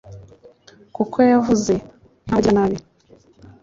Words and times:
kuko 0.95 1.17
yavuze 1.31 1.73
nk'abagiranabi 2.25 2.77